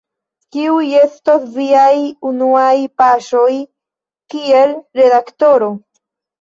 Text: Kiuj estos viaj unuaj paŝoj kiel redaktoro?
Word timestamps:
Kiuj 0.53 0.87
estos 0.99 1.45
viaj 1.57 1.91
unuaj 2.31 2.73
paŝoj 3.03 3.53
kiel 4.33 4.77
redaktoro? 5.05 5.73